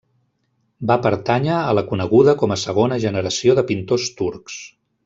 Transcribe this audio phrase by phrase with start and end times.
[0.91, 4.61] Va pertànyer a la coneguda com a segona generació de pintors turcs.